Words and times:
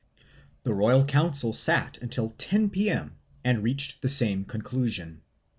The 0.63 0.73
Royal 0.73 1.05
Council 1.05 1.53
sat 1.53 1.99
until 2.01 2.31
10 2.39 2.71
P.M. 2.71 3.15
and 3.43 3.61
reached 3.61 4.01
the 4.01 4.09
same 4.09 4.45
conclusion. 4.45 5.21